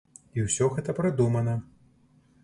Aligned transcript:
І 0.37 0.45
ўсё 0.45 0.69
гэта 0.77 0.95
прыдумана. 0.99 1.53